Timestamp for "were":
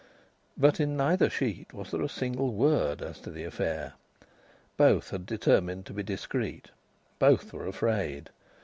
7.53-7.67